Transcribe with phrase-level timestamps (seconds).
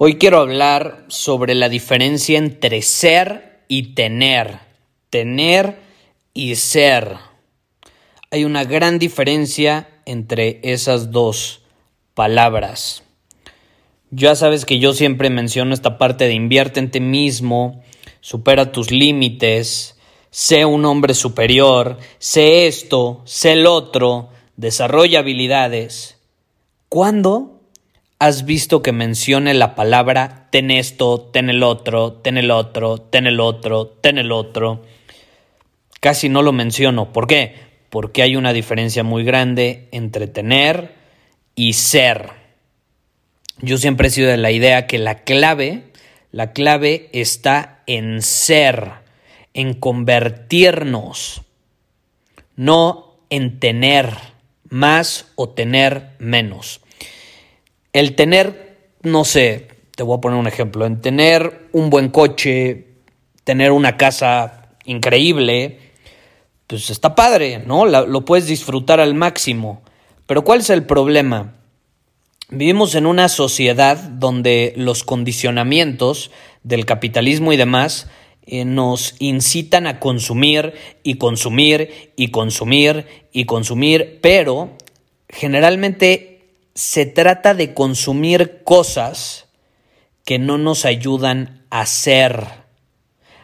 [0.00, 4.60] Hoy quiero hablar sobre la diferencia entre ser y tener.
[5.10, 5.80] Tener
[6.32, 7.16] y ser.
[8.30, 11.62] Hay una gran diferencia entre esas dos
[12.14, 13.02] palabras.
[14.12, 17.82] Ya sabes que yo siempre menciono esta parte de invierte en ti mismo,
[18.20, 19.98] supera tus límites,
[20.30, 26.18] sé un hombre superior, sé esto, sé el otro, desarrolla habilidades.
[26.88, 27.57] ¿Cuándo?
[28.18, 33.26] Has visto que mencione la palabra ten esto, ten el otro, ten el otro, ten
[33.26, 34.84] el otro, ten el otro.
[36.00, 37.12] Casi no lo menciono.
[37.12, 37.54] ¿Por qué?
[37.90, 40.94] Porque hay una diferencia muy grande entre tener
[41.54, 42.30] y ser.
[43.60, 45.84] Yo siempre he sido de la idea que la clave,
[46.32, 48.90] la clave está en ser,
[49.54, 51.42] en convertirnos,
[52.56, 54.12] no en tener
[54.68, 56.80] más o tener menos.
[57.92, 62.86] El tener, no sé, te voy a poner un ejemplo, en tener un buen coche,
[63.44, 65.78] tener una casa increíble,
[66.66, 67.86] pues está padre, ¿no?
[67.86, 69.82] lo puedes disfrutar al máximo.
[70.26, 71.54] Pero ¿cuál es el problema?
[72.50, 76.30] Vivimos en una sociedad donde los condicionamientos
[76.62, 78.08] del capitalismo y demás
[78.46, 84.70] eh, nos incitan a consumir y consumir y consumir y consumir, pero
[85.28, 86.27] generalmente
[86.78, 89.46] se trata de consumir cosas
[90.24, 92.46] que no nos ayudan a ser,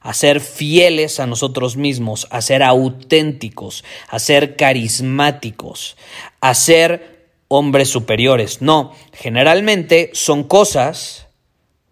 [0.00, 5.96] a ser fieles a nosotros mismos, a ser auténticos, a ser carismáticos,
[6.40, 8.62] a ser hombres superiores.
[8.62, 11.28] No, generalmente son cosas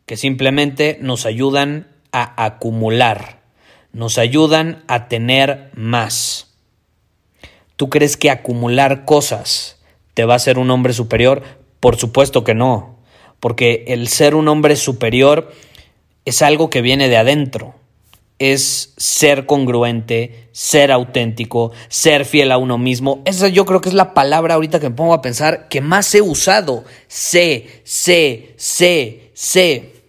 [0.07, 3.43] que simplemente nos ayudan a acumular,
[3.93, 6.49] nos ayudan a tener más.
[7.77, 9.78] ¿Tú crees que acumular cosas
[10.19, 11.45] te va a ser un hombre superior?
[11.79, 12.99] Por supuesto que no,
[13.39, 15.53] porque el ser un hombre superior
[16.25, 17.77] es algo que viene de adentro.
[18.41, 23.23] Es ser congruente, ser auténtico, ser fiel a uno mismo.
[23.27, 26.13] Esa yo creo que es la palabra ahorita que me pongo a pensar que más
[26.17, 26.83] he usado.
[27.07, 30.03] Sé, sé, sé, sé.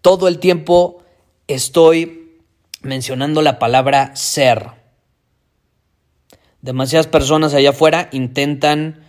[0.00, 1.04] Todo el tiempo
[1.46, 2.40] estoy
[2.80, 4.70] mencionando la palabra ser.
[6.62, 9.01] Demasiadas personas allá afuera intentan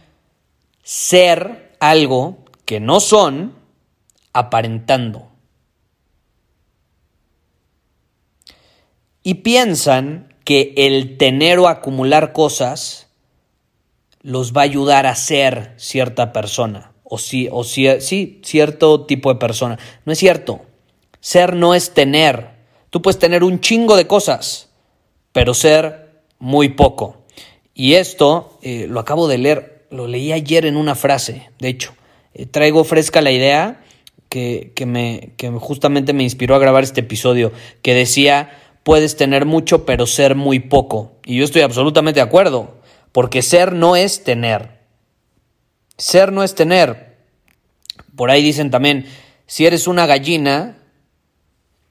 [0.83, 3.55] ser algo que no son
[4.33, 5.31] aparentando.
[9.23, 13.07] Y piensan que el tener o acumular cosas
[14.21, 19.39] los va a ayudar a ser cierta persona o sí, o sí, cierto tipo de
[19.39, 19.77] persona.
[20.03, 20.61] No es cierto.
[21.19, 22.49] Ser no es tener.
[22.89, 24.69] Tú puedes tener un chingo de cosas,
[25.31, 27.23] pero ser muy poco.
[27.75, 31.93] Y esto eh, lo acabo de leer lo leí ayer en una frase, de hecho.
[32.33, 33.83] Eh, traigo fresca la idea
[34.27, 37.51] que, me, que justamente me inspiró a grabar este episodio,
[37.83, 38.49] que decía,
[38.81, 41.13] puedes tener mucho pero ser muy poco.
[41.23, 42.75] Y yo estoy absolutamente de acuerdo,
[43.11, 44.79] porque ser no es tener.
[45.97, 47.17] Ser no es tener.
[48.15, 49.05] Por ahí dicen también,
[49.45, 50.77] si eres una gallina,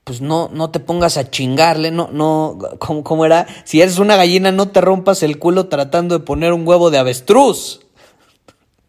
[0.03, 3.47] pues no, no te pongas a chingarle, no, no, ¿cómo, ¿cómo, era?
[3.65, 6.99] Si eres una gallina, no te rompas el culo tratando de poner un huevo de
[6.99, 7.81] avestruz.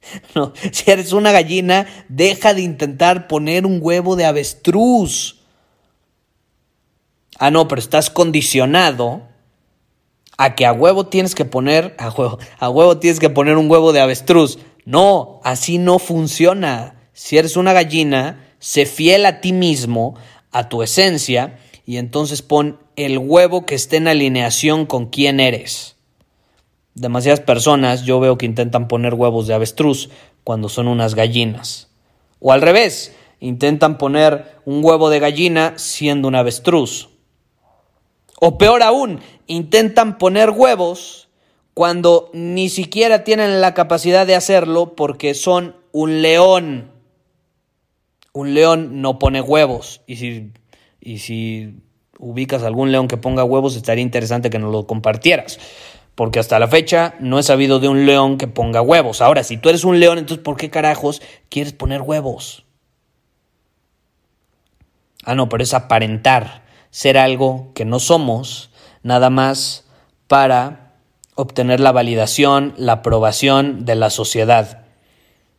[0.36, 5.40] No, si eres una gallina, deja de intentar poner un huevo de avestruz.
[7.40, 9.24] Ah, no, pero estás condicionado
[10.38, 13.70] a que a huevo tienes que poner, a huevo, a huevo tienes que poner un
[13.70, 14.60] huevo de avestruz.
[14.86, 17.10] No, así no funciona.
[17.14, 20.16] Si eres una gallina, sé fiel a ti mismo,
[20.52, 25.93] a tu esencia, y entonces pon el huevo que esté en alineación con quién eres
[26.96, 30.10] demasiadas personas yo veo que intentan poner huevos de avestruz
[30.44, 31.90] cuando son unas gallinas.
[32.40, 37.10] O al revés, intentan poner un huevo de gallina siendo un avestruz.
[38.40, 41.30] O peor aún, intentan poner huevos
[41.74, 46.92] cuando ni siquiera tienen la capacidad de hacerlo porque son un león.
[48.34, 50.02] Un león no pone huevos.
[50.06, 50.52] Y si,
[51.00, 51.76] y si
[52.20, 55.60] ubicas algún león que ponga huevos, estaría interesante que nos lo compartieras.
[56.16, 59.22] Porque hasta la fecha no he sabido de un león que ponga huevos.
[59.22, 62.66] Ahora, si tú eres un león, entonces ¿por qué carajos quieres poner huevos?
[65.24, 68.70] Ah, no, pero es aparentar ser algo que no somos,
[69.02, 69.86] nada más
[70.28, 70.94] para
[71.36, 74.86] obtener la validación, la aprobación de la sociedad.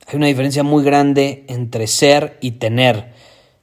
[0.06, 3.12] Hay una diferencia muy grande entre ser y tener.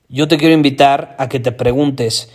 [0.10, 2.30] Yo te quiero invitar a que te preguntes,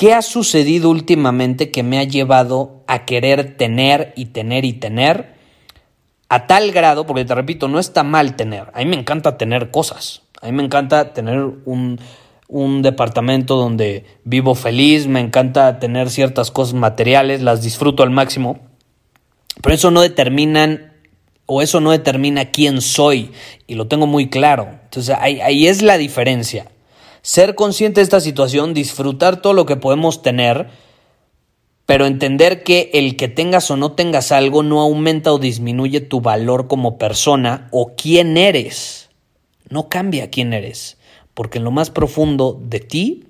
[0.00, 5.34] ¿Qué ha sucedido últimamente que me ha llevado a querer tener y tener y tener?
[6.30, 8.70] A tal grado, porque te repito, no está mal tener.
[8.72, 10.22] A mí me encanta tener cosas.
[10.40, 12.00] A mí me encanta tener un,
[12.48, 18.58] un departamento donde vivo feliz, me encanta tener ciertas cosas materiales, las disfruto al máximo.
[19.60, 20.94] Pero eso no determinan
[21.44, 23.32] o eso no determina quién soy
[23.66, 24.66] y lo tengo muy claro.
[24.84, 26.70] Entonces ahí, ahí es la diferencia
[27.22, 30.68] ser consciente de esta situación, disfrutar todo lo que podemos tener,
[31.86, 36.20] pero entender que el que tengas o no tengas algo no aumenta o disminuye tu
[36.20, 39.10] valor como persona o quién eres.
[39.68, 40.98] No cambia quién eres,
[41.34, 43.24] porque en lo más profundo de ti,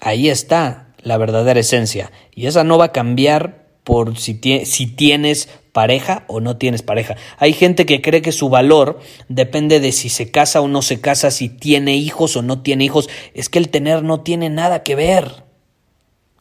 [0.00, 2.12] ahí está la verdadera esencia.
[2.34, 7.16] Y esa no va a cambiar por si, si tienes pareja o no tienes pareja.
[7.38, 11.00] Hay gente que cree que su valor depende de si se casa o no se
[11.00, 13.08] casa, si tiene hijos o no tiene hijos.
[13.34, 15.44] Es que el tener no tiene nada que ver.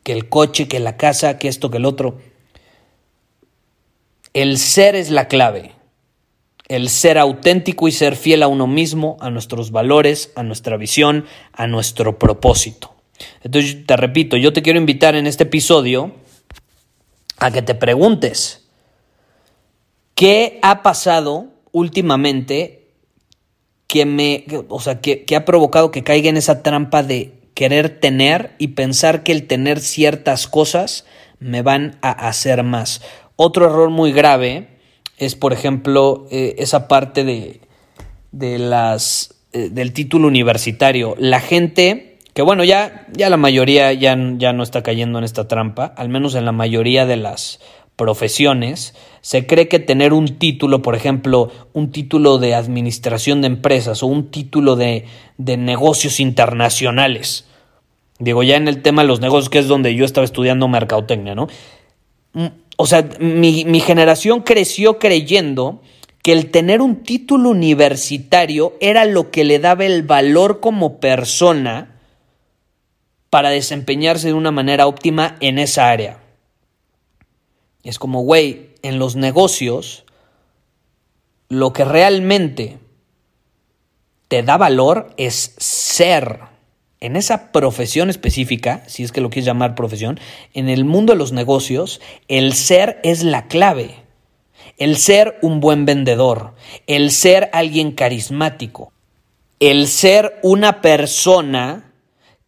[0.04, 2.18] Que el coche, que la casa, que esto, que el otro.
[4.34, 5.74] El ser es la clave.
[6.68, 11.26] El ser auténtico y ser fiel a uno mismo, a nuestros valores, a nuestra visión,
[11.52, 12.94] a nuestro propósito.
[13.44, 16.14] Entonces, te repito, yo te quiero invitar en este episodio
[17.40, 18.70] a que te preguntes,
[20.20, 22.90] ¿Qué ha pasado últimamente
[23.88, 28.54] que me, o sea, que, ha provocado que caiga en esa trampa de querer tener
[28.58, 31.06] y pensar que el tener ciertas cosas
[31.40, 33.02] me van a hacer más?
[33.38, 34.68] Otro error muy grave
[35.16, 37.62] es, por ejemplo, eh, esa parte de,
[38.34, 41.16] de las, eh, del título universitario.
[41.18, 45.48] La gente, que bueno, ya, ya la mayoría ya, ya no está cayendo en esta
[45.48, 47.60] trampa, al menos en la mayoría de las
[47.96, 54.04] profesiones, se cree que tener un título, por ejemplo, un título de administración de empresas
[54.04, 55.06] o un título de,
[55.38, 57.46] de negocios internacionales,
[58.18, 61.36] digo ya en el tema de los negocios, que es donde yo estaba estudiando mercadotecnia,
[61.36, 61.48] ¿no?
[62.34, 62.48] Mm,
[62.78, 65.82] o sea, mi, mi generación creció creyendo
[66.24, 71.99] que el tener un título universitario era lo que le daba el valor como persona
[73.30, 76.20] para desempeñarse de una manera óptima en esa área.
[77.84, 80.06] Es como, güey, en los negocios,
[81.48, 82.80] lo que realmente
[84.28, 86.40] te da valor es ser.
[87.02, 90.20] En esa profesión específica, si es que lo quieres llamar profesión,
[90.54, 93.96] en el mundo de los negocios, el ser es la clave.
[94.78, 96.54] El ser un buen vendedor,
[96.88, 98.94] el ser alguien carismático,
[99.60, 101.89] el ser una persona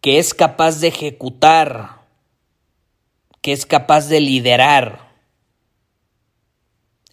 [0.01, 2.01] que es capaz de ejecutar,
[3.41, 5.11] que es capaz de liderar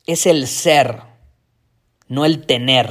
[0.09, 1.03] es el ser,
[2.09, 2.91] no el tener.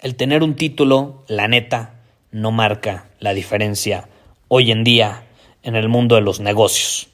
[0.00, 2.00] El tener un título, la neta,
[2.30, 4.08] no marca la diferencia
[4.48, 5.26] hoy en día
[5.62, 7.08] en el mundo de los negocios.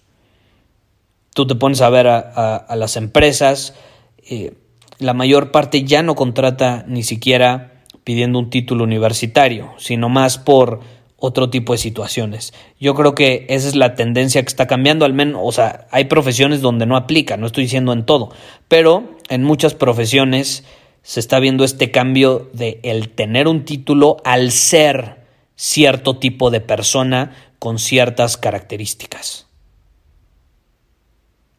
[1.34, 3.74] Tú te pones a ver a, las empresas,
[4.18, 4.54] eh,
[4.98, 10.80] la mayor parte ya no contrata ni siquiera pidiendo un título universitario, sino más por
[11.24, 12.52] otro tipo de situaciones.
[12.80, 16.06] Yo creo que esa es la tendencia que está cambiando, al menos, o sea, hay
[16.06, 18.32] profesiones donde no aplica, no estoy diciendo en todo,
[18.66, 20.64] pero en muchas profesiones
[21.02, 25.22] se está viendo este cambio de el tener un título al ser
[25.54, 29.46] cierto tipo de persona con ciertas características.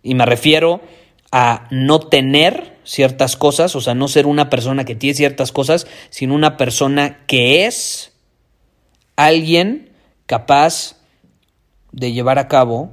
[0.02, 0.82] Y me refiero
[1.32, 5.88] a no tener ciertas cosas, o sea, no ser una persona que tiene ciertas cosas,
[6.10, 8.13] sino una persona que es
[9.16, 9.92] alguien
[10.26, 10.98] capaz
[11.92, 12.92] de llevar a cabo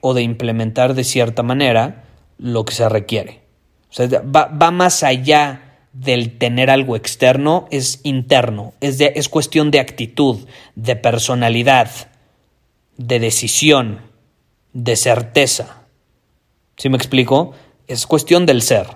[0.00, 2.04] o de implementar de cierta manera
[2.38, 3.42] lo que se requiere.
[3.90, 9.80] O sea, va, más allá del tener algo externo, es interno, es, es cuestión de
[9.80, 10.38] actitud,
[10.74, 11.90] de personalidad,
[12.96, 14.00] de decisión,
[14.72, 15.82] de certeza.
[16.76, 17.52] ¿Sí me explico?
[17.86, 18.86] Es cuestión del ser.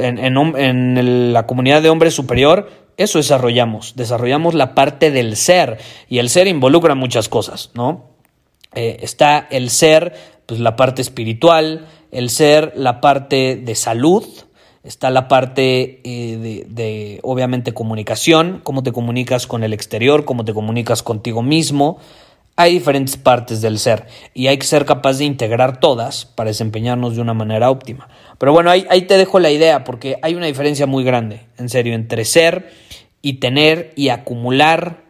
[0.00, 6.18] En, en la comunidad de hombres superior eso desarrollamos, desarrollamos la parte del ser y
[6.18, 8.04] el ser involucra muchas cosas, ¿no?
[8.74, 10.14] Eh, está el ser,
[10.46, 14.24] pues la parte espiritual, el ser, la parte de salud,
[14.82, 20.44] está la parte eh, de, de, obviamente, comunicación, cómo te comunicas con el exterior, cómo
[20.44, 21.98] te comunicas contigo mismo.
[22.56, 27.16] Hay diferentes partes del ser y hay que ser capaz de integrar todas para desempeñarnos
[27.16, 28.08] de una manera óptima.
[28.38, 31.94] Pero bueno, ahí, te dejo la idea porque hay una diferencia muy grande, en serio,
[31.94, 32.70] entre ser
[33.22, 35.02] y tener y acumular,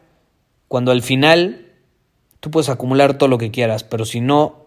[0.69, 1.67] cuando al final
[2.41, 4.65] tú puedes acumular todo lo que quieras, pero si no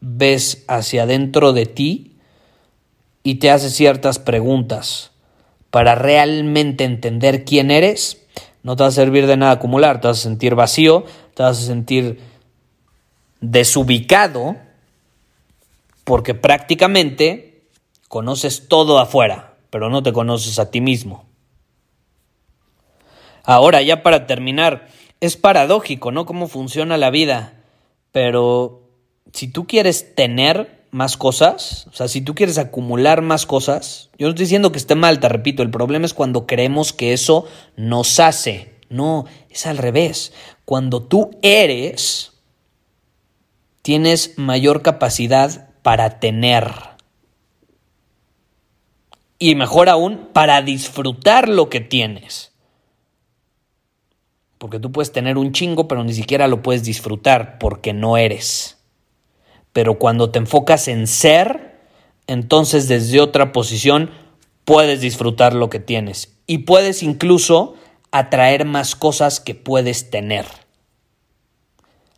[0.00, 2.16] ves hacia adentro de ti
[3.22, 5.12] y te haces ciertas preguntas
[5.70, 8.26] para realmente entender quién eres,
[8.62, 11.58] no te va a servir de nada acumular, te vas a sentir vacío, te vas
[11.58, 12.20] a sentir
[13.40, 14.56] desubicado,
[16.04, 17.64] porque prácticamente
[18.08, 21.26] conoces todo afuera, pero no te conoces a ti mismo.
[23.44, 24.88] Ahora, ya para terminar,
[25.20, 26.26] es paradójico, ¿no?
[26.26, 27.54] Cómo funciona la vida,
[28.12, 28.82] pero
[29.32, 34.26] si tú quieres tener más cosas, o sea, si tú quieres acumular más cosas, yo
[34.26, 37.46] no estoy diciendo que esté mal, te repito, el problema es cuando creemos que eso
[37.76, 38.72] nos hace.
[38.90, 40.34] No, es al revés.
[40.72, 42.32] Cuando tú eres,
[43.82, 46.72] tienes mayor capacidad para tener.
[49.38, 52.52] Y mejor aún, para disfrutar lo que tienes.
[54.56, 58.78] Porque tú puedes tener un chingo, pero ni siquiera lo puedes disfrutar porque no eres.
[59.74, 61.82] Pero cuando te enfocas en ser,
[62.26, 64.10] entonces desde otra posición
[64.64, 66.34] puedes disfrutar lo que tienes.
[66.46, 67.74] Y puedes incluso
[68.10, 70.61] atraer más cosas que puedes tener.